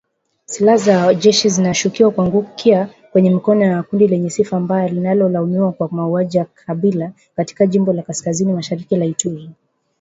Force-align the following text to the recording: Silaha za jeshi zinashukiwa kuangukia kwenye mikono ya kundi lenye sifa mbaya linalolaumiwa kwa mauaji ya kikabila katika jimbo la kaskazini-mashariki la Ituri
Silaha 0.45 0.77
za 0.77 1.13
jeshi 1.13 1.49
zinashukiwa 1.49 2.11
kuangukia 2.11 2.89
kwenye 3.11 3.29
mikono 3.29 3.65
ya 3.65 3.83
kundi 3.83 4.07
lenye 4.07 4.29
sifa 4.29 4.59
mbaya 4.59 4.87
linalolaumiwa 4.89 5.71
kwa 5.71 5.89
mauaji 5.91 6.37
ya 6.37 6.45
kikabila 6.45 7.11
katika 7.35 7.65
jimbo 7.65 7.93
la 7.93 8.01
kaskazini-mashariki 8.03 8.95
la 8.95 9.05
Ituri 9.05 9.49